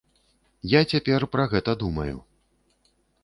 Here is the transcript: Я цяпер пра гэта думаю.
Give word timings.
Я 0.69 0.81
цяпер 0.93 1.21
пра 1.35 1.45
гэта 1.53 1.71
думаю. 1.83 2.17